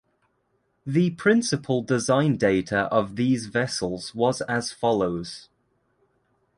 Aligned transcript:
The 0.83 1.11
principal 1.11 1.83
design 1.83 2.35
data 2.37 2.85
of 2.85 3.17
these 3.17 3.45
vessels 3.45 4.15
was 4.15 4.41
as 4.49 4.71
follows. 4.71 5.47